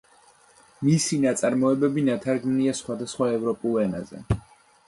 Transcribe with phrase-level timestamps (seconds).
[0.87, 4.27] მისი ნაწარმოებები ნათარგმნია სხვადასხვა ევროპულ ენებზე.